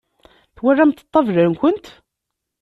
Twalamt 0.55 1.03
ṭṭabla-nkent? 1.05 1.85